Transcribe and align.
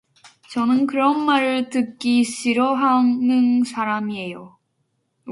저는 0.51 0.87
그런 0.87 1.25
말을 1.27 1.69
듣기 1.69 2.23
싫어하는 2.23 3.63
사람얘요. 3.65 4.57